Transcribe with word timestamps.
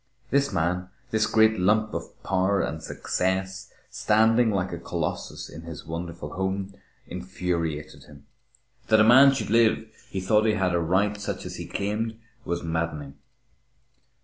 This 0.31 0.51
man, 0.51 0.89
this 1.11 1.27
great 1.27 1.59
lump 1.59 1.93
of 1.93 2.23
power 2.23 2.59
and 2.59 2.81
success, 2.81 3.71
standing 3.91 4.49
like 4.49 4.71
a 4.73 4.79
colossus 4.79 5.47
in 5.47 5.61
his 5.61 5.85
wonderful 5.85 6.33
home, 6.33 6.73
infuriated 7.05 8.05
him. 8.05 8.25
That 8.87 8.99
a 8.99 9.03
man 9.03 9.31
should 9.31 9.51
live 9.51 9.87
who 10.11 10.19
thought 10.19 10.47
he 10.47 10.53
had 10.53 10.73
a 10.73 10.79
right 10.79 11.15
such 11.21 11.45
as 11.45 11.57
he 11.57 11.67
claimed, 11.67 12.19
was 12.45 12.63
maddening. 12.63 13.19